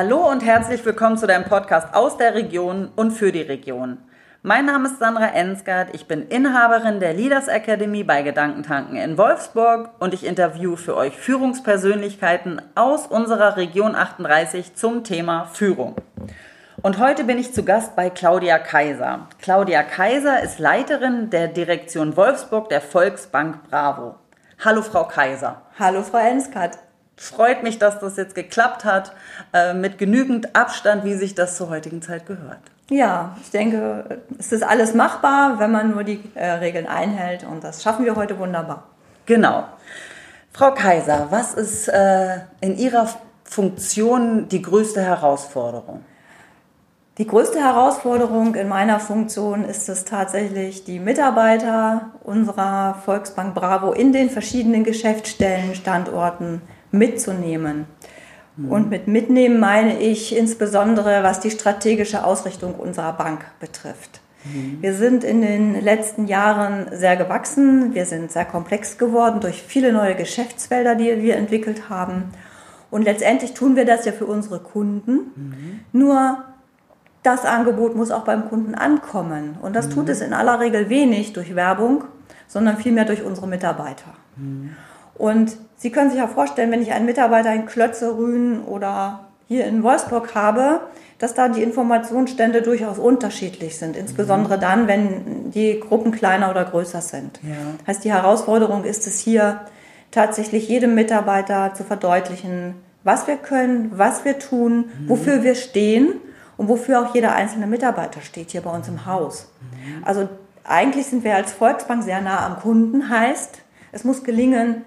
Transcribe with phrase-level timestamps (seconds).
[0.00, 3.98] Hallo und herzlich willkommen zu deinem Podcast aus der Region und für die Region.
[4.42, 9.90] Mein Name ist Sandra Ensgard, ich bin Inhaberin der Leaders Academy bei Gedankentanken in Wolfsburg
[9.98, 15.96] und ich interview für euch Führungspersönlichkeiten aus unserer Region 38 zum Thema Führung.
[16.80, 19.26] Und heute bin ich zu Gast bei Claudia Kaiser.
[19.42, 24.14] Claudia Kaiser ist Leiterin der Direktion Wolfsburg der Volksbank Bravo.
[24.64, 25.62] Hallo Frau Kaiser.
[25.76, 26.78] Hallo Frau Ensgard.
[27.18, 29.12] Freut mich, dass das jetzt geklappt hat,
[29.52, 32.60] äh, mit genügend Abstand, wie sich das zur heutigen Zeit gehört.
[32.90, 37.64] Ja, ich denke, es ist alles machbar, wenn man nur die äh, Regeln einhält und
[37.64, 38.84] das schaffen wir heute wunderbar.
[39.26, 39.64] Genau.
[40.52, 43.08] Frau Kaiser, was ist äh, in Ihrer
[43.42, 46.04] Funktion die größte Herausforderung?
[47.18, 54.12] Die größte Herausforderung in meiner Funktion ist es tatsächlich, die Mitarbeiter unserer Volksbank Bravo in
[54.12, 57.86] den verschiedenen Geschäftsstellen, Standorten mitzunehmen.
[58.56, 58.72] Mhm.
[58.72, 64.20] Und mit mitnehmen meine ich insbesondere, was die strategische Ausrichtung unserer Bank betrifft.
[64.44, 64.78] Mhm.
[64.80, 69.92] Wir sind in den letzten Jahren sehr gewachsen, wir sind sehr komplex geworden durch viele
[69.92, 72.30] neue Geschäftsfelder, die wir entwickelt haben.
[72.90, 75.12] Und letztendlich tun wir das ja für unsere Kunden.
[75.12, 75.80] Mhm.
[75.92, 76.44] Nur
[77.22, 79.56] das Angebot muss auch beim Kunden ankommen.
[79.60, 80.10] Und das tut mhm.
[80.10, 82.04] es in aller Regel wenig durch Werbung,
[82.46, 84.14] sondern vielmehr durch unsere Mitarbeiter.
[84.36, 84.70] Mhm.
[85.14, 89.64] Und Sie können sich ja vorstellen, wenn ich einen Mitarbeiter in Klötze, Rühen oder hier
[89.66, 90.80] in Wolfsburg habe,
[91.18, 94.60] dass da die Informationsstände durchaus unterschiedlich sind, insbesondere mhm.
[94.60, 97.40] dann, wenn die Gruppen kleiner oder größer sind.
[97.42, 97.54] Ja.
[97.86, 99.62] Heißt, die Herausforderung ist es hier
[100.10, 105.08] tatsächlich jedem Mitarbeiter zu verdeutlichen, was wir können, was wir tun, mhm.
[105.08, 106.14] wofür wir stehen
[106.56, 109.50] und wofür auch jeder einzelne Mitarbeiter steht hier bei uns im Haus.
[109.60, 110.04] Mhm.
[110.04, 110.28] Also
[110.64, 113.58] eigentlich sind wir als Volksbank sehr nah am Kunden, heißt,
[113.90, 114.82] es muss gelingen,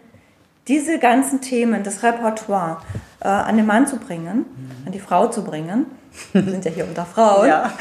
[0.67, 2.77] diese ganzen Themen, das Repertoire
[3.19, 4.85] äh, an den Mann zu bringen, mhm.
[4.85, 5.85] an die Frau zu bringen.
[6.33, 7.47] Wir sind ja hier unter Frauen.
[7.47, 7.71] Ja.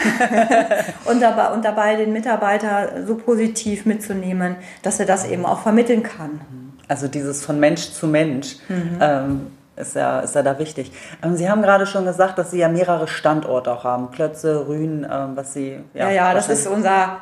[1.04, 6.03] und, dabei, und dabei den Mitarbeiter so positiv mitzunehmen, dass er das eben auch vermitteln
[6.03, 6.41] kann.
[6.88, 8.56] Also dieses von Mensch zu Mensch.
[8.69, 8.99] Mhm.
[9.00, 9.47] Ähm,
[9.80, 10.92] ist ja, ist ja da wichtig.
[11.22, 14.10] Ähm, Sie haben gerade schon gesagt, dass Sie ja mehrere Standorte auch haben.
[14.10, 15.80] Klötze, Rühen, ähm, was Sie.
[15.94, 17.16] Ja, ja, ja das ist unser,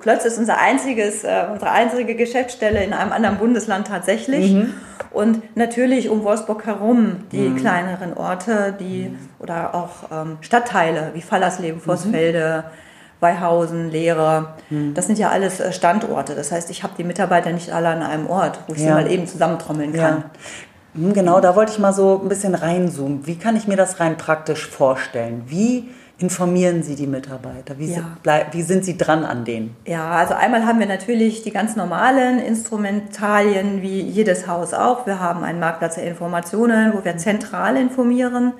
[0.00, 4.52] Klötze ist unser einziges, äh, unsere einzige Geschäftsstelle in einem anderen Bundesland tatsächlich.
[4.52, 4.74] Mhm.
[5.10, 7.56] Und natürlich um Wolfsburg herum die mhm.
[7.56, 9.18] kleineren Orte, die mhm.
[9.38, 12.64] oder auch ähm, Stadtteile wie Fallersleben, Vossfelde.
[12.66, 12.88] Mhm.
[13.20, 14.54] Weihausen, Lehre.
[14.70, 14.94] Mhm.
[14.94, 16.34] Das sind ja alles äh, Standorte.
[16.34, 18.86] Das heißt, ich habe die Mitarbeiter nicht alle an einem Ort, wo ich ja.
[18.86, 20.18] sie mal eben zusammentrommeln kann.
[20.18, 20.30] Ja.
[20.98, 23.26] Hm, genau, da wollte ich mal so ein bisschen reinzoomen.
[23.26, 25.44] Wie kann ich mir das rein praktisch vorstellen?
[25.46, 25.88] Wie
[26.18, 27.78] informieren Sie die Mitarbeiter?
[27.78, 28.02] Wie, ja.
[28.50, 29.76] wie, sind Sie dran an denen?
[29.86, 35.06] Ja, also einmal haben wir natürlich die ganz normalen Instrumentalien, wie jedes Haus auch.
[35.06, 38.52] Wir haben einen Marktplatz der Informationen, wo wir zentral informieren.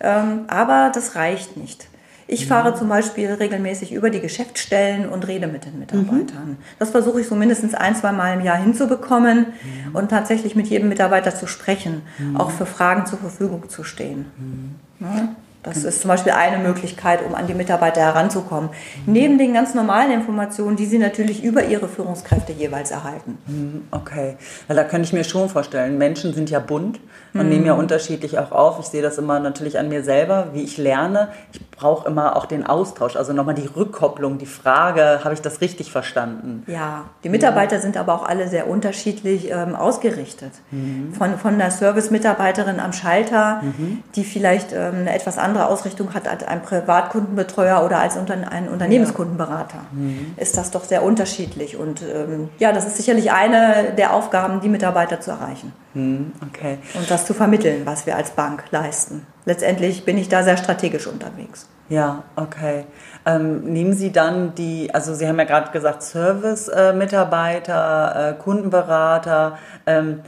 [0.00, 1.86] Ähm, aber das reicht nicht.
[2.26, 6.48] Ich fahre zum Beispiel regelmäßig über die Geschäftsstellen und rede mit den Mitarbeitern.
[6.50, 6.56] Mhm.
[6.78, 9.94] Das versuche ich so mindestens ein, zwei Mal im Jahr hinzubekommen mhm.
[9.94, 12.36] und tatsächlich mit jedem Mitarbeiter zu sprechen, mhm.
[12.36, 14.26] auch für Fragen zur Verfügung zu stehen.
[14.38, 14.74] Mhm.
[15.00, 15.28] Ja?
[15.64, 18.70] Das ist zum Beispiel eine Möglichkeit, um an die Mitarbeiter heranzukommen.
[19.06, 23.38] Neben den ganz normalen Informationen, die sie natürlich über ihre Führungskräfte jeweils erhalten.
[23.46, 24.36] Hm, okay,
[24.68, 27.00] ja, da könnte ich mir schon vorstellen, Menschen sind ja bunt
[27.32, 27.48] und mhm.
[27.48, 28.78] nehmen ja unterschiedlich auch auf.
[28.78, 31.28] Ich sehe das immer natürlich an mir selber, wie ich lerne.
[31.52, 35.60] Ich brauche immer auch den Austausch, also nochmal die Rückkopplung, die Frage, habe ich das
[35.60, 36.62] richtig verstanden?
[36.66, 37.82] Ja, die Mitarbeiter mhm.
[37.82, 40.52] sind aber auch alle sehr unterschiedlich ähm, ausgerichtet.
[40.70, 41.14] Mhm.
[41.14, 44.02] Von, von der Service-Mitarbeiterin am Schalter, mhm.
[44.14, 48.68] die vielleicht ähm, eine etwas andere andere Ausrichtung hat als ein Privatkundenbetreuer oder als ein
[48.68, 49.82] Unternehmenskundenberater.
[49.92, 50.34] Mhm.
[50.36, 51.76] Ist das doch sehr unterschiedlich.
[51.76, 55.72] Und ähm, ja, das ist sicherlich eine der Aufgaben, die Mitarbeiter zu erreichen.
[55.94, 56.32] Mhm.
[56.48, 56.78] Okay.
[56.94, 59.24] Und das zu vermitteln, was wir als Bank leisten.
[59.44, 61.68] Letztendlich bin ich da sehr strategisch unterwegs.
[61.88, 62.86] Ja, okay.
[63.26, 69.58] Ähm, nehmen Sie dann die, also Sie haben ja gerade gesagt, Service-Mitarbeiter, äh, äh, Kundenberater.
[69.86, 70.22] Ähm,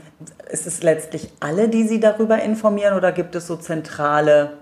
[0.49, 4.53] ist es letztlich alle, die Sie darüber informieren oder gibt es so zentrale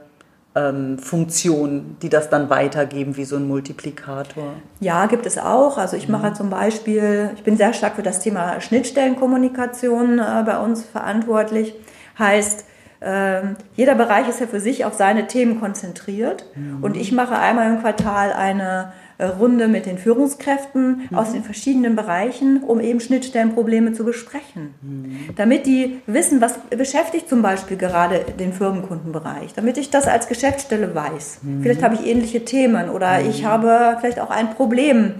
[0.56, 4.54] ähm, Funktionen, die das dann weitergeben wie so ein Multiplikator?
[4.80, 5.78] Ja, gibt es auch.
[5.78, 6.36] Also ich mache mhm.
[6.36, 11.76] zum Beispiel, ich bin sehr stark für das Thema Schnittstellenkommunikation äh, bei uns verantwortlich.
[12.18, 12.66] Heißt,
[13.02, 13.42] äh,
[13.76, 16.84] jeder Bereich ist ja für sich auf seine Themen konzentriert mhm.
[16.84, 21.18] und ich mache einmal im Quartal eine Runde mit den Führungskräften mhm.
[21.18, 24.74] aus den verschiedenen Bereichen, um eben Schnittstellenprobleme zu besprechen.
[24.82, 25.36] Mhm.
[25.36, 30.94] Damit die wissen, was beschäftigt zum Beispiel gerade den Firmenkundenbereich, damit ich das als Geschäftsstelle
[30.94, 31.40] weiß.
[31.42, 31.64] Mhm.
[31.64, 33.30] Vielleicht habe ich ähnliche Themen oder mhm.
[33.30, 35.14] ich habe vielleicht auch ein Problem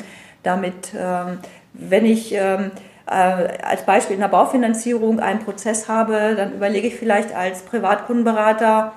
[0.44, 1.40] damit, ähm,
[1.74, 2.72] wenn ich ähm,
[3.08, 8.94] äh, als Beispiel in der Baufinanzierung einen Prozess habe, dann überlege ich vielleicht als Privatkundenberater,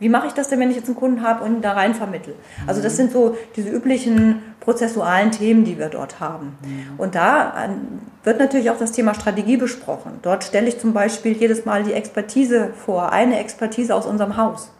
[0.00, 1.94] Wie mache ich das denn, wenn ich jetzt einen Kunden habe und ihn da rein
[1.94, 2.34] vermittle?
[2.66, 6.58] Also das sind so diese üblichen prozessualen Themen, die wir dort haben.
[6.98, 10.18] Und da ähm, wird natürlich auch das Thema Strategie besprochen.
[10.22, 14.72] Dort stelle ich zum Beispiel jedes Mal die Expertise vor, eine Expertise aus unserem Haus.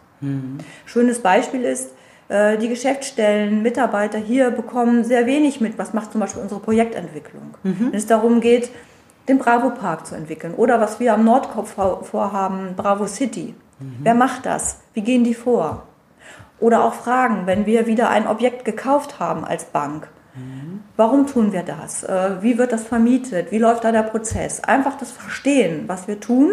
[0.85, 1.89] Schönes Beispiel ist,
[2.29, 7.55] äh, die Geschäftsstellen, Mitarbeiter hier bekommen sehr wenig mit, was macht zum Beispiel unsere Projektentwicklung.
[7.91, 8.69] Wenn es darum geht,
[9.27, 11.75] den Bravo Park zu entwickeln oder was wir am Nordkopf
[12.09, 13.53] vorhaben, Bravo City.
[13.81, 13.97] Mhm.
[14.03, 14.77] Wer macht das?
[14.93, 15.83] Wie gehen die vor?
[16.59, 20.07] Oder auch Fragen, wenn wir wieder ein Objekt gekauft haben als Bank.
[20.35, 20.81] Mhm.
[20.95, 22.03] Warum tun wir das?
[22.03, 23.51] Äh, wie wird das vermietet?
[23.51, 24.63] Wie läuft da der Prozess?
[24.63, 26.51] Einfach das Verstehen, was wir tun,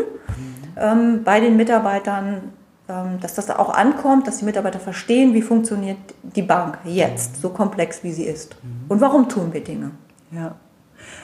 [0.76, 1.24] mhm.
[1.24, 2.52] bei den Mitarbeitern,
[2.88, 7.40] ähm, dass das auch ankommt, dass die Mitarbeiter verstehen, wie funktioniert die Bank jetzt, mhm.
[7.40, 8.56] so komplex wie sie ist.
[8.62, 8.86] Mhm.
[8.88, 9.90] Und warum tun wir Dinge?
[10.30, 10.54] Ja.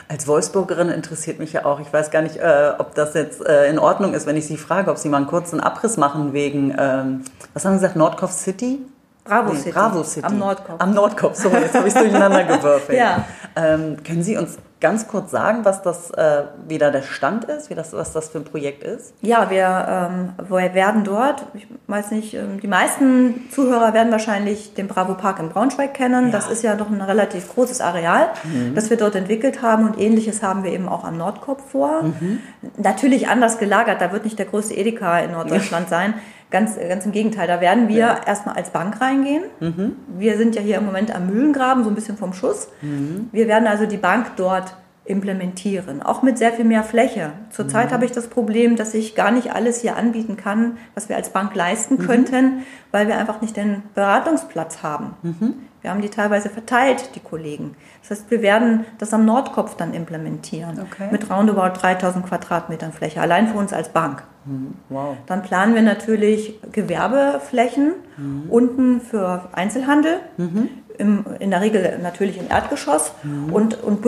[0.09, 3.69] Als Wolfsburgerin interessiert mich ja auch, ich weiß gar nicht, äh, ob das jetzt äh,
[3.69, 6.75] in Ordnung ist, wenn ich Sie frage, ob Sie mal einen kurzen Abriss machen wegen,
[6.79, 8.81] ähm, was haben Sie gesagt, Nordkopf City?
[9.25, 9.73] Bravo nee, City.
[9.73, 10.27] Bravo City.
[10.27, 10.81] Am Nordkopf.
[10.81, 12.99] Am Nordkopf, so, jetzt habe ich es durcheinander gewürfelt.
[12.99, 13.25] ja.
[13.57, 17.71] Ähm, können Sie uns ganz kurz sagen, was das, äh, wie da der Stand ist,
[17.71, 19.15] wie das, was das für ein Projekt ist?
[19.23, 24.75] Ja, wir, ähm, wir werden dort, ich weiß nicht, ähm, die meisten Zuhörer werden wahrscheinlich
[24.75, 26.26] den Bravo Park in Braunschweig kennen.
[26.26, 26.32] Ja.
[26.32, 28.75] Das ist ja doch ein relativ großes Areal, mhm.
[28.75, 32.03] das wir dort entwickelt haben und ähnliches haben wir eben auch am Nordkopf vor.
[32.03, 32.41] Mhm.
[32.76, 36.15] Natürlich anders gelagert, da wird nicht der größte Edeka in Norddeutschland sein.
[36.50, 38.20] Ganz, ganz im Gegenteil, da werden wir ja.
[38.26, 39.44] erstmal als Bank reingehen.
[39.61, 39.96] Mhm.
[40.17, 42.69] Wir sind ja hier im Moment am Mühlengraben, so ein bisschen vom Schuss.
[42.81, 43.29] Mhm.
[43.32, 44.76] Wir werden also die Bank dort
[45.06, 47.33] implementieren, auch mit sehr viel mehr Fläche.
[47.51, 47.95] Zurzeit mhm.
[47.95, 51.29] habe ich das Problem, dass ich gar nicht alles hier anbieten kann, was wir als
[51.29, 52.06] Bank leisten mhm.
[52.06, 55.15] könnten, weil wir einfach nicht den Beratungsplatz haben.
[55.23, 55.55] Mhm.
[55.83, 57.77] Wir haben die teilweise verteilt, die Kollegen.
[58.01, 61.09] Das heißt, wir werden das am Nordkopf dann implementieren okay.
[61.11, 64.23] mit roundabout 3000 Quadratmetern Fläche, allein für uns als Bank.
[64.47, 64.75] Mhm.
[64.89, 65.19] Wow.
[65.27, 68.45] Dann planen wir natürlich Gewerbeflächen mhm.
[68.49, 70.71] unten für Einzelhandel, mhm.
[70.97, 73.12] im, in der Regel natürlich im Erdgeschoss
[73.53, 74.00] und, und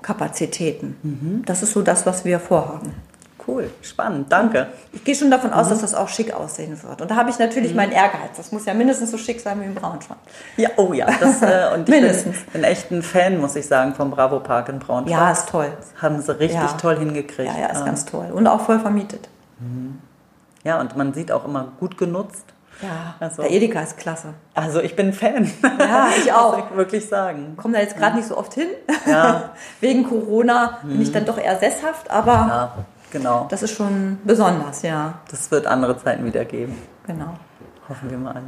[0.00, 0.96] Bürokapazitäten.
[1.02, 1.42] Mhm.
[1.46, 2.94] Das ist so das, was wir vorhaben.
[3.46, 4.68] Cool, spannend, danke.
[4.92, 5.70] Ich gehe schon davon aus, mhm.
[5.70, 7.00] dass das auch schick aussehen wird.
[7.00, 7.76] Und da habe ich natürlich mhm.
[7.76, 8.36] meinen Ehrgeiz.
[8.36, 10.18] Das muss ja mindestens so schick sein wie im Braunschweig.
[10.56, 11.06] Ja, oh ja.
[11.18, 12.36] Das, äh, und ich mindestens.
[12.36, 15.10] bin, bin echt ein Fan, muss ich sagen, vom Bravo Park in Braunschweig.
[15.10, 15.72] Ja, ist toll.
[15.76, 16.76] Das haben sie richtig ja.
[16.76, 17.50] toll hingekriegt.
[17.52, 17.86] Ja, ja, ist ähm.
[17.86, 18.30] ganz toll.
[18.30, 19.28] Und auch voll vermietet.
[19.58, 19.98] Mhm.
[20.62, 22.44] Ja, und man sieht auch immer gut genutzt.
[22.82, 24.34] Ja, also, der Edeka ist klasse.
[24.54, 25.50] Also ich bin Fan.
[25.78, 26.56] Ja, ich auch.
[26.56, 27.56] Muss ich wirklich sagen.
[27.56, 28.16] Komme da jetzt gerade ja.
[28.16, 28.68] nicht so oft hin.
[29.06, 29.50] Ja.
[29.80, 30.88] Wegen Corona mhm.
[30.88, 31.12] bin ich mhm.
[31.14, 32.72] dann doch eher sesshaft, aber ja.
[33.10, 33.46] Genau.
[33.50, 35.14] Das ist schon besonders, ja.
[35.30, 36.76] Das wird andere Zeiten wieder geben.
[37.06, 37.34] Genau.
[37.88, 38.42] Hoffen wir mal alle.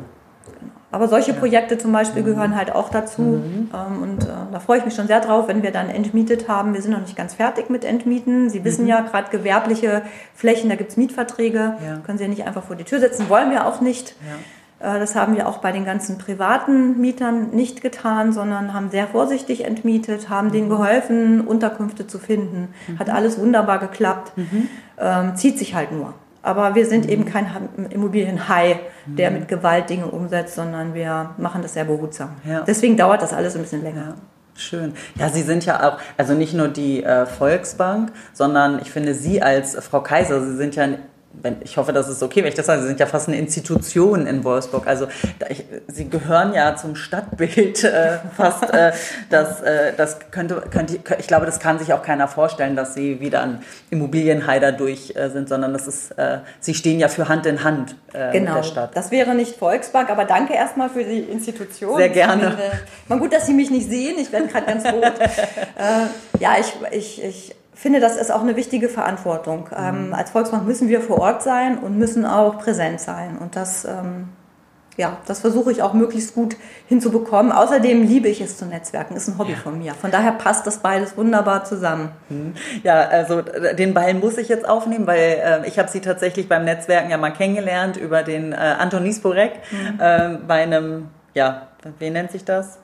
[0.58, 0.72] Genau.
[0.92, 1.38] Aber solche ja.
[1.38, 2.26] Projekte zum Beispiel mhm.
[2.26, 3.22] gehören halt auch dazu.
[3.22, 3.70] Mhm.
[3.74, 6.74] Ähm, und äh, da freue ich mich schon sehr drauf, wenn wir dann entmietet haben.
[6.74, 8.50] Wir sind noch nicht ganz fertig mit Entmieten.
[8.50, 8.88] Sie wissen mhm.
[8.88, 10.02] ja, gerade gewerbliche
[10.34, 11.76] Flächen, da gibt es Mietverträge.
[11.84, 11.96] Ja.
[12.04, 14.14] Können Sie ja nicht einfach vor die Tür setzen, wollen wir auch nicht.
[14.80, 14.96] Ja.
[14.96, 19.06] Äh, das haben wir auch bei den ganzen privaten Mietern nicht getan, sondern haben sehr
[19.06, 20.52] vorsichtig entmietet, haben mhm.
[20.52, 22.68] denen geholfen, Unterkünfte zu finden.
[22.86, 22.98] Mhm.
[22.98, 24.32] Hat alles wunderbar geklappt.
[24.36, 24.68] Mhm.
[24.98, 26.14] Ähm, zieht sich halt nur.
[26.42, 27.12] Aber wir sind mhm.
[27.12, 27.46] eben kein
[27.90, 29.38] Immobilienhai, der mhm.
[29.40, 32.30] mit Gewalt Dinge umsetzt, sondern wir machen das sehr behutsam.
[32.44, 32.62] Ja.
[32.62, 34.16] Deswegen dauert das alles ein bisschen länger.
[34.54, 34.92] Schön.
[35.14, 39.40] Ja, Sie sind ja auch, also nicht nur die äh, Volksbank, sondern ich finde Sie
[39.40, 40.88] als Frau Kaiser, Sie sind ja
[41.40, 43.38] wenn, ich hoffe, das ist okay, wenn ich das sage, Sie sind ja fast eine
[43.38, 44.86] Institution in Wolfsburg.
[44.86, 45.08] Also
[45.48, 48.62] ich, Sie gehören ja zum Stadtbild äh, fast.
[48.72, 48.92] Äh,
[49.30, 53.20] das, äh, das könnte, könnte, ich glaube, das kann sich auch keiner vorstellen, dass Sie
[53.20, 57.46] wieder ein Immobilienheider durch äh, sind, sondern das ist, äh, Sie stehen ja für Hand
[57.46, 58.54] in Hand äh, genau.
[58.54, 58.96] mit der Stadt.
[58.96, 61.96] Das wäre nicht Volksbank, aber danke erstmal für die Institution.
[61.96, 62.56] Sehr gerne.
[63.08, 64.16] Mal gut, dass Sie mich nicht sehen.
[64.18, 65.12] Ich werde gerade ganz rot.
[66.40, 69.68] ja, ich, ich, ich finde, das ist auch eine wichtige Verantwortung.
[69.76, 70.14] Ähm, mhm.
[70.14, 73.38] als Volksbank müssen wir vor Ort sein und müssen auch präsent sein.
[73.38, 74.28] Und das, ähm,
[74.96, 77.50] ja, das versuche ich auch möglichst gut hinzubekommen.
[77.50, 79.58] Außerdem liebe ich es zu netzwerken, ist ein Hobby ja.
[79.58, 79.94] von mir.
[79.94, 82.10] Von daher passt das beides wunderbar zusammen.
[82.28, 82.54] Mhm.
[82.82, 86.64] Ja, also den Ball muss ich jetzt aufnehmen, weil äh, ich habe sie tatsächlich beim
[86.64, 89.98] Netzwerken ja mal kennengelernt über den äh, Anton Nisporek mhm.
[89.98, 92.78] äh, bei einem, ja, wie nennt sich das?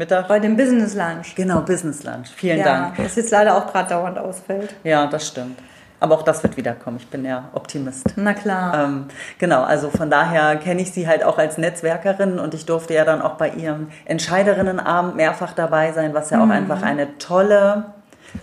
[0.00, 0.28] Mittag?
[0.28, 1.34] Bei dem Business Lunch.
[1.36, 2.30] Genau, Business Lunch.
[2.34, 2.96] Vielen ja, Dank.
[2.96, 4.74] Das jetzt leider auch gerade dauernd ausfällt.
[4.82, 5.58] Ja, das stimmt.
[6.00, 6.96] Aber auch das wird wiederkommen.
[6.96, 8.14] Ich bin ja Optimist.
[8.16, 8.84] Na klar.
[8.84, 9.04] Ähm,
[9.38, 13.04] genau, also von daher kenne ich sie halt auch als Netzwerkerin und ich durfte ja
[13.04, 16.52] dann auch bei ihrem Entscheiderinnenabend mehrfach dabei sein, was ja auch mhm.
[16.52, 17.84] einfach eine tolle,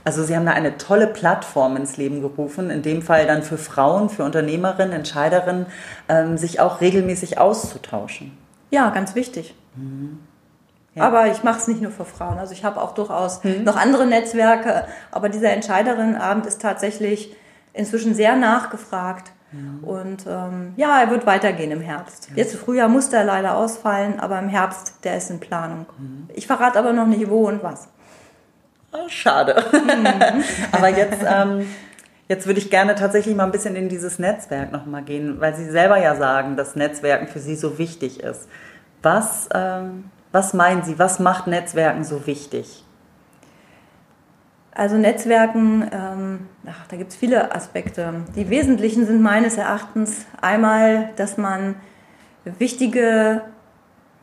[0.04, 3.58] also sie haben da eine tolle Plattform ins Leben gerufen, in dem Fall dann für
[3.58, 5.66] Frauen, für Unternehmerinnen, Entscheiderinnen,
[6.08, 8.38] ähm, sich auch regelmäßig auszutauschen.
[8.70, 9.56] Ja, ganz wichtig.
[9.76, 10.20] Mhm.
[10.98, 11.04] Ja.
[11.04, 12.40] Aber ich mache es nicht nur für Frauen.
[12.40, 13.64] Also ich habe auch durchaus mhm.
[13.64, 14.86] noch andere Netzwerke.
[15.12, 17.36] Aber dieser Entscheiderinnenabend ist tatsächlich
[17.74, 19.32] inzwischen sehr nachgefragt.
[19.52, 19.84] Mhm.
[19.84, 22.30] Und ähm, ja, er wird weitergehen im Herbst.
[22.30, 22.38] Ja.
[22.38, 25.86] Jetzt im Frühjahr musste er leider ausfallen, aber im Herbst, der ist in Planung.
[25.98, 26.30] Mhm.
[26.34, 27.88] Ich verrate aber noch nicht wo und was.
[28.92, 29.64] Ah, schade.
[29.72, 30.44] Mhm.
[30.72, 31.68] aber jetzt, ähm,
[32.28, 35.70] jetzt würde ich gerne tatsächlich mal ein bisschen in dieses Netzwerk nochmal gehen, weil Sie
[35.70, 38.50] selber ja sagen, dass Netzwerken für Sie so wichtig ist.
[39.02, 40.06] Was, ähm,
[40.38, 42.84] was meinen Sie, was macht Netzwerken so wichtig?
[44.72, 48.14] Also Netzwerken, ähm, ach, da gibt es viele Aspekte.
[48.36, 51.74] Die wesentlichen sind meines Erachtens einmal, dass man
[52.60, 53.42] wichtige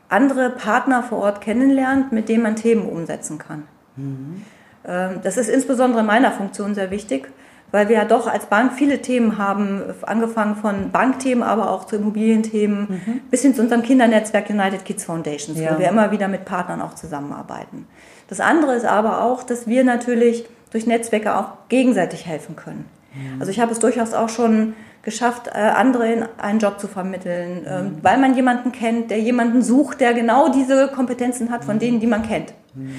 [0.08, 3.64] andere Partner vor Ort kennenlernt, mit denen man Themen umsetzen kann.
[3.96, 4.44] Mhm.
[4.86, 7.28] Ähm, das ist insbesondere in meiner Funktion sehr wichtig,
[7.74, 11.96] weil wir ja doch als Bank viele Themen haben, angefangen von Bankthemen, aber auch zu
[11.96, 13.20] Immobilienthemen, mhm.
[13.32, 15.74] bis hin zu unserem Kindernetzwerk United Kids Foundations, ja.
[15.74, 17.88] wo wir immer wieder mit Partnern auch zusammenarbeiten.
[18.28, 22.84] Das andere ist aber auch, dass wir natürlich durch Netzwerke auch gegenseitig helfen können.
[23.12, 23.40] Mhm.
[23.40, 27.66] Also ich habe es durchaus auch schon geschafft, äh, andere in einen Job zu vermitteln,
[27.68, 27.98] ähm, mhm.
[28.02, 31.80] weil man jemanden kennt, der jemanden sucht, der genau diese Kompetenzen hat von mhm.
[31.80, 32.52] denen, die man kennt.
[32.74, 32.94] Mhm.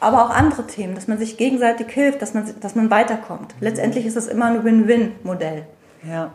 [0.00, 3.54] Aber auch andere Themen, dass man sich gegenseitig hilft, dass man, dass man weiterkommt.
[3.60, 5.64] Letztendlich ist es immer ein Win-Win-Modell.
[6.08, 6.32] Ja.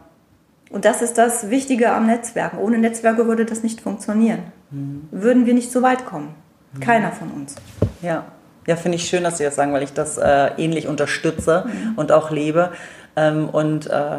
[0.69, 2.59] Und das ist das Wichtige am Netzwerken.
[2.59, 4.39] Ohne Netzwerke würde das nicht funktionieren.
[5.11, 6.35] Würden wir nicht so weit kommen.
[6.81, 7.55] Keiner von uns.
[8.01, 8.25] Ja.
[8.67, 11.93] Ja, finde ich schön, dass Sie das sagen, weil ich das äh, ähnlich unterstütze mhm.
[11.97, 12.71] und auch lebe.
[13.15, 14.17] Ähm, und äh,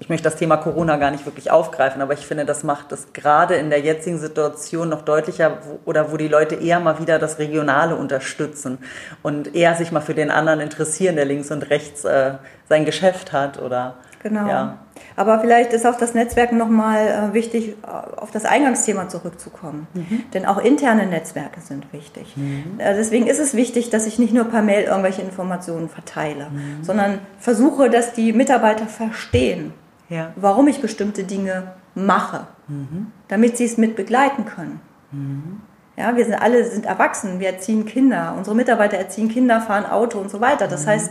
[0.00, 3.12] ich möchte das Thema Corona gar nicht wirklich aufgreifen, aber ich finde, das macht es
[3.12, 7.18] gerade in der jetzigen Situation noch deutlicher wo, oder wo die Leute eher mal wieder
[7.18, 8.78] das Regionale unterstützen
[9.22, 12.32] und eher sich mal für den anderen interessieren, der links und rechts äh,
[12.68, 14.46] sein Geschäft hat oder Genau.
[14.48, 14.78] Ja.
[15.16, 19.86] Aber vielleicht ist auch das Netzwerk nochmal äh, wichtig, äh, auf das Eingangsthema zurückzukommen.
[19.94, 20.24] Mhm.
[20.34, 22.36] Denn auch interne Netzwerke sind wichtig.
[22.36, 22.78] Mhm.
[22.78, 26.84] Äh, deswegen ist es wichtig, dass ich nicht nur per Mail irgendwelche Informationen verteile, mhm.
[26.84, 29.72] sondern versuche, dass die Mitarbeiter verstehen,
[30.10, 30.32] ja.
[30.36, 33.06] warum ich bestimmte Dinge mache, mhm.
[33.28, 34.80] damit sie es mit begleiten können.
[35.12, 35.60] Mhm.
[35.96, 40.18] Ja, wir sind alle sind erwachsen, wir erziehen Kinder, unsere Mitarbeiter erziehen Kinder, fahren Auto
[40.18, 40.68] und so weiter.
[40.68, 40.90] Das mhm.
[40.90, 41.10] heißt,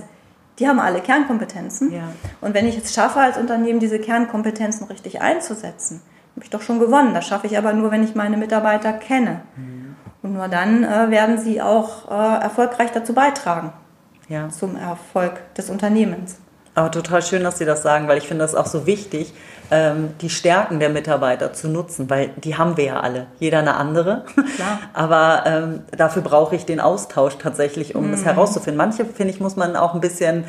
[0.60, 1.91] die haben alle Kernkompetenzen.
[1.91, 2.10] Ja.
[2.41, 6.01] Und wenn ich es schaffe, als Unternehmen diese Kernkompetenzen richtig einzusetzen,
[6.36, 7.13] habe ich doch schon gewonnen.
[7.13, 9.41] Das schaffe ich aber nur, wenn ich meine Mitarbeiter kenne.
[9.56, 9.96] Mhm.
[10.22, 13.72] Und nur dann äh, werden sie auch äh, erfolgreich dazu beitragen
[14.27, 14.50] ja.
[14.50, 16.39] zum Erfolg des Unternehmens.
[16.79, 19.33] Aber total schön, dass Sie das sagen, weil ich finde das auch so wichtig,
[19.69, 23.75] ähm, die Stärken der Mitarbeiter zu nutzen, weil die haben wir ja alle, jeder eine
[23.75, 24.24] andere.
[24.55, 24.79] Klar.
[24.93, 28.12] Aber ähm, dafür brauche ich den Austausch tatsächlich, um mhm.
[28.12, 28.77] das herauszufinden.
[28.77, 30.45] Manche, finde ich, muss man auch ein bisschen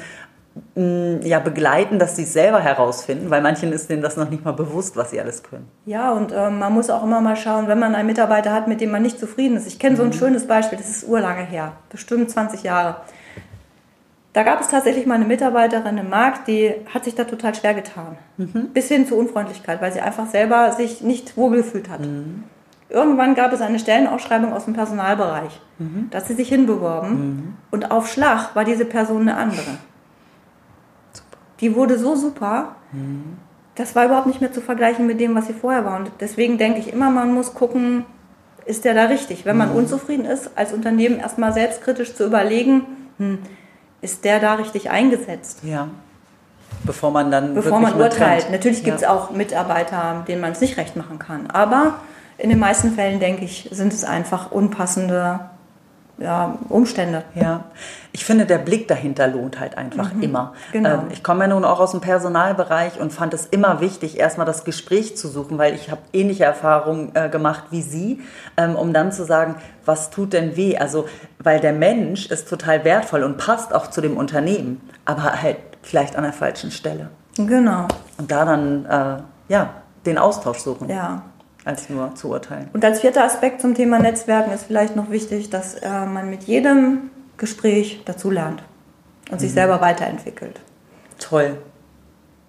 [0.76, 4.44] mm, ja, begleiten, dass sie es selber herausfinden, weil manchen ist denen das noch nicht
[4.44, 5.68] mal bewusst, was sie alles können.
[5.84, 8.80] Ja, und äh, man muss auch immer mal schauen, wenn man einen Mitarbeiter hat, mit
[8.80, 9.66] dem man nicht zufrieden ist.
[9.66, 10.12] Ich kenne so ein mhm.
[10.12, 12.98] schönes Beispiel, das ist urlange her, bestimmt 20 Jahre.
[14.32, 17.74] Da gab es tatsächlich mal eine Mitarbeiterin im Markt, die hat sich da total schwer
[17.74, 18.16] getan.
[18.36, 18.68] Mhm.
[18.72, 22.00] Bis hin zur Unfreundlichkeit, weil sie einfach selber sich nicht wohlgefühlt hat.
[22.00, 22.44] Mhm.
[22.88, 25.60] Irgendwann gab es eine Stellenausschreibung aus dem Personalbereich.
[25.78, 26.08] Mhm.
[26.10, 27.54] Da hat sie sich hinbeworben mhm.
[27.70, 29.78] und auf Schlag war diese Person eine andere.
[31.12, 31.38] Super.
[31.60, 33.36] Die wurde so super, mhm.
[33.74, 35.98] das war überhaupt nicht mehr zu vergleichen mit dem, was sie vorher war.
[35.98, 38.04] Und deswegen denke ich immer, man muss gucken,
[38.64, 39.44] ist der da richtig?
[39.44, 39.76] Wenn man mhm.
[39.76, 42.82] unzufrieden ist, als Unternehmen erstmal selbstkritisch zu überlegen,
[43.18, 43.38] hm,
[44.00, 45.60] ist der da richtig eingesetzt?
[45.62, 45.88] Ja.
[46.84, 47.54] Bevor man dann.
[47.54, 48.42] Bevor man urteilt.
[48.42, 48.52] Trennt.
[48.52, 49.10] Natürlich gibt es ja.
[49.12, 51.50] auch Mitarbeiter, denen man es nicht recht machen kann.
[51.50, 51.94] Aber
[52.38, 55.40] in den meisten Fällen, denke ich, sind es einfach unpassende
[56.20, 57.24] ja, Umstände.
[57.34, 57.64] Ja,
[58.12, 60.52] ich finde, der Blick dahinter lohnt halt einfach mhm, immer.
[60.72, 60.88] Genau.
[60.88, 64.46] Ähm, ich komme ja nun auch aus dem Personalbereich und fand es immer wichtig, erstmal
[64.46, 68.20] das Gespräch zu suchen, weil ich habe ähnliche Erfahrungen äh, gemacht wie Sie,
[68.56, 70.76] ähm, um dann zu sagen, was tut denn weh?
[70.76, 71.08] Also,
[71.38, 76.16] weil der Mensch ist total wertvoll und passt auch zu dem Unternehmen, aber halt vielleicht
[76.16, 77.08] an der falschen Stelle.
[77.36, 77.88] Genau.
[78.18, 79.70] Und da dann, äh, ja,
[80.04, 80.88] den Austausch suchen.
[80.88, 81.22] Ja,
[81.64, 82.68] als nur zu urteilen.
[82.72, 86.44] Und als vierter Aspekt zum Thema Netzwerken ist vielleicht noch wichtig, dass äh, man mit
[86.44, 88.62] jedem Gespräch dazu lernt
[89.30, 89.38] und mhm.
[89.40, 90.60] sich selber weiterentwickelt.
[91.18, 91.58] Toll.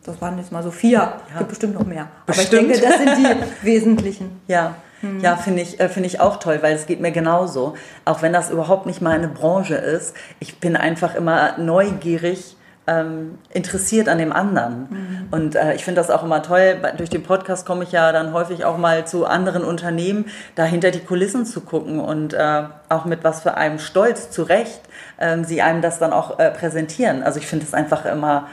[0.04, 0.92] Das waren jetzt mal so vier.
[0.92, 1.22] Ja.
[1.38, 2.08] Gibt bestimmt noch mehr.
[2.26, 2.54] Bestimmt.
[2.54, 4.42] Aber ich denke, das sind die wesentlichen.
[4.48, 4.76] Ja.
[5.02, 5.20] Mhm.
[5.20, 7.76] Ja, finde ich, äh, find ich auch toll, weil es geht mir genauso.
[8.06, 10.16] Auch wenn das überhaupt nicht meine Branche ist.
[10.40, 12.56] Ich bin einfach immer neugierig
[12.88, 14.88] ähm, interessiert an dem anderen.
[14.90, 15.28] Mhm.
[15.32, 16.78] Und äh, ich finde das auch immer toll.
[16.98, 20.92] Durch den Podcast komme ich ja dann häufig auch mal zu anderen Unternehmen, da hinter
[20.92, 24.82] die Kulissen zu gucken und äh, auch mit was für einem Stolz zu Recht
[25.18, 27.24] äh, sie einem das dann auch äh, präsentieren.
[27.24, 28.48] Also ich finde es einfach immer,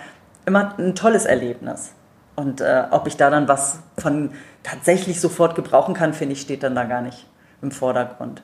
[0.47, 1.93] immer ein tolles Erlebnis.
[2.37, 4.31] Und äh, ob ich da dann was von
[4.63, 7.27] tatsächlich sofort gebrauchen kann, finde ich, steht dann da gar nicht
[7.63, 8.43] im Vordergrund.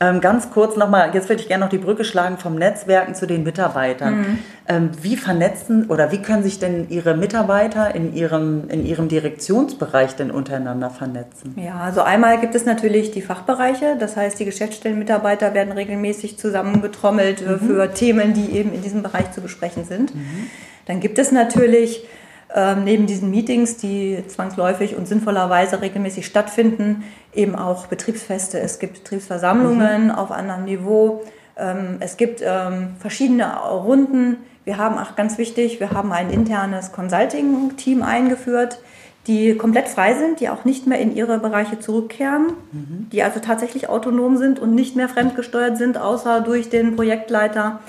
[0.00, 3.26] Ähm, ganz kurz nochmal, jetzt würde ich gerne noch die Brücke schlagen vom Netzwerken zu
[3.26, 4.18] den Mitarbeitern.
[4.18, 4.38] Mhm.
[4.66, 10.16] Ähm, wie vernetzen oder wie können sich denn Ihre Mitarbeiter in Ihrem, in Ihrem Direktionsbereich
[10.16, 11.54] denn untereinander vernetzen?
[11.56, 17.42] Ja, also einmal gibt es natürlich die Fachbereiche, das heißt, die Geschäftsstellenmitarbeiter werden regelmäßig zusammengetrommelt
[17.42, 17.58] äh, mhm.
[17.60, 20.14] für Themen, die eben in diesem Bereich zu besprechen sind.
[20.14, 20.48] Mhm.
[20.86, 22.06] Dann gibt es natürlich
[22.54, 27.02] ähm, neben diesen Meetings, die zwangsläufig und sinnvollerweise regelmäßig stattfinden,
[27.34, 28.60] eben auch Betriebsfeste.
[28.60, 30.10] Es gibt Betriebsversammlungen mhm.
[30.12, 31.24] auf anderem Niveau.
[31.56, 34.36] Ähm, es gibt ähm, verschiedene Runden.
[34.64, 38.78] Wir haben auch ganz wichtig, wir haben ein internes Consulting-Team eingeführt,
[39.26, 43.08] die komplett frei sind, die auch nicht mehr in ihre Bereiche zurückkehren, mhm.
[43.10, 47.80] die also tatsächlich autonom sind und nicht mehr fremdgesteuert sind, außer durch den Projektleiter.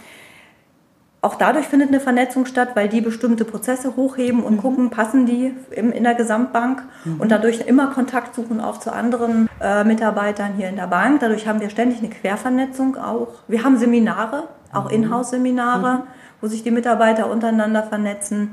[1.25, 4.61] Auch dadurch findet eine Vernetzung statt, weil die bestimmte Prozesse hochheben und mhm.
[4.61, 7.19] gucken, passen die im, in der Gesamtbank mhm.
[7.19, 11.21] und dadurch immer Kontakt suchen auch zu anderen äh, Mitarbeitern hier in der Bank.
[11.21, 13.29] Dadurch haben wir ständig eine Quervernetzung auch.
[13.47, 14.97] Wir haben Seminare, auch mhm.
[14.97, 16.03] Inhouse-Seminare, mhm.
[16.41, 18.51] wo sich die Mitarbeiter untereinander vernetzen.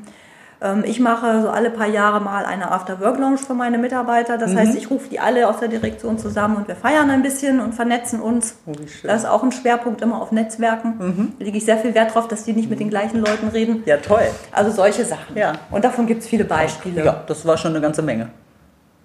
[0.62, 4.38] Ähm, ich mache so alle paar Jahre mal eine After-Work-Lounge für meine Mitarbeiter.
[4.38, 4.58] Das mhm.
[4.58, 7.74] heißt, ich rufe die alle aus der Direktion zusammen und wir feiern ein bisschen und
[7.74, 8.56] vernetzen uns.
[8.66, 10.94] Oh, das ist auch ein Schwerpunkt immer auf Netzwerken.
[10.98, 11.32] Mhm.
[11.38, 13.82] Da lege ich sehr viel Wert drauf, dass die nicht mit den gleichen Leuten reden.
[13.86, 14.28] Ja, toll.
[14.52, 15.36] Also solche Sachen.
[15.36, 15.54] Ja.
[15.70, 17.04] Und davon gibt es viele Beispiele.
[17.04, 18.28] Ja, das war schon eine ganze Menge.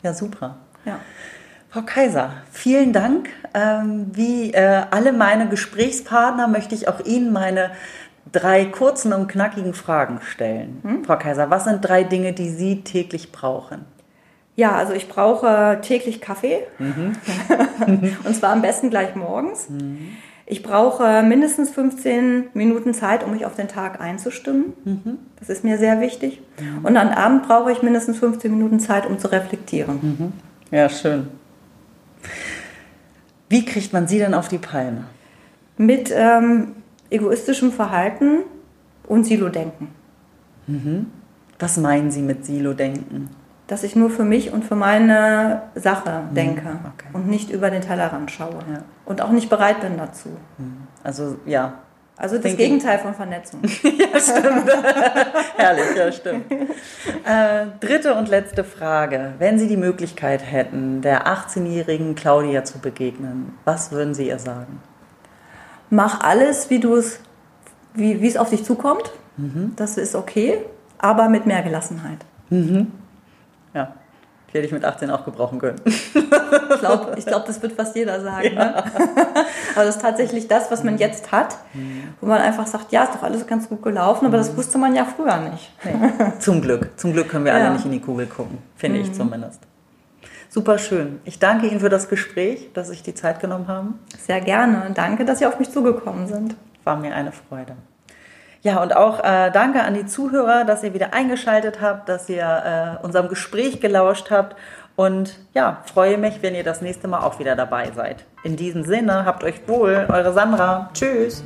[0.03, 0.57] Ja, super.
[0.85, 0.99] Ja.
[1.69, 3.29] Frau Kaiser, vielen Dank.
[3.53, 7.71] Ähm, wie äh, alle meine Gesprächspartner möchte ich auch Ihnen meine
[8.31, 10.79] drei kurzen und knackigen Fragen stellen.
[10.83, 11.05] Hm?
[11.05, 13.85] Frau Kaiser, was sind drei Dinge, die Sie täglich brauchen?
[14.55, 16.65] Ja, also ich brauche täglich Kaffee.
[16.79, 17.13] Mhm.
[18.23, 19.69] und zwar am besten gleich morgens.
[19.69, 20.17] Mhm.
[20.49, 24.73] Ich brauche mindestens 15 Minuten Zeit, um mich auf den Tag einzustimmen.
[24.85, 25.19] Mhm.
[25.39, 26.41] Das ist mir sehr wichtig.
[26.59, 26.85] Mhm.
[26.85, 29.99] Und am Abend brauche ich mindestens 15 Minuten Zeit, um zu reflektieren.
[30.01, 30.33] Mhm.
[30.71, 31.27] Ja, schön.
[33.49, 35.03] Wie kriegt man Sie denn auf die Palme?
[35.77, 36.77] Mit ähm,
[37.09, 38.43] egoistischem Verhalten
[39.05, 39.89] und Silo-Denken.
[40.67, 41.07] Mhm.
[41.59, 43.29] Was meinen Sie mit Silo-Denken?
[43.67, 46.35] Dass ich nur für mich und für meine Sache mhm.
[46.35, 47.07] denke okay.
[47.13, 48.59] und nicht über den Tellerrand schaue.
[48.71, 48.83] Ja.
[49.05, 50.29] Und auch nicht bereit bin dazu.
[50.57, 50.87] Mhm.
[51.03, 51.79] Also ja.
[52.19, 52.57] Also das.
[52.57, 53.61] Gegenteil von Vernetzung.
[53.83, 54.71] ja, stimmt.
[55.55, 56.51] Herrlich, ja, stimmt.
[56.51, 59.33] Äh, dritte und letzte Frage.
[59.37, 64.81] Wenn Sie die Möglichkeit hätten, der 18-jährigen Claudia zu begegnen, was würden Sie ihr sagen?
[65.89, 67.19] Mach alles, wie du es,
[67.93, 69.11] wie, wie es auf dich zukommt.
[69.37, 69.73] Mhm.
[69.75, 70.59] Das ist okay,
[70.97, 72.19] aber mit mehr Gelassenheit.
[72.49, 72.91] Mhm.
[73.73, 73.93] Ja,
[74.47, 75.79] die hätte ich mit 18 auch gebrauchen können.
[75.85, 78.55] ich glaube, ich glaub, das wird fast jeder sagen.
[78.55, 78.65] Ja.
[78.65, 78.75] Ne?
[79.75, 80.99] aber das ist tatsächlich das, was man mhm.
[80.99, 82.03] jetzt hat, mhm.
[82.21, 84.57] wo man einfach sagt, ja, ist doch alles ganz gut gelaufen, aber das mhm.
[84.57, 85.71] wusste man ja früher nicht.
[85.83, 86.31] Nee.
[86.39, 86.91] Zum Glück.
[86.97, 87.59] Zum Glück können wir ja.
[87.59, 89.66] alle nicht in die Kugel gucken, finde ich zumindest.
[90.49, 91.19] Super schön.
[91.25, 93.99] Ich danke Ihnen für das Gespräch, dass Sie sich die Zeit genommen haben.
[94.17, 96.55] Sehr gerne danke, dass Sie auf mich zugekommen sind.
[96.83, 97.75] War mir eine Freude.
[98.61, 102.97] Ja, und auch äh, danke an die Zuhörer, dass ihr wieder eingeschaltet habt, dass ihr
[103.01, 104.55] äh, unserem Gespräch gelauscht habt.
[104.95, 108.25] Und ja, freue mich, wenn ihr das nächste Mal auch wieder dabei seid.
[108.43, 110.89] In diesem Sinne, habt euch wohl, eure Sandra.
[110.93, 111.43] Tschüss.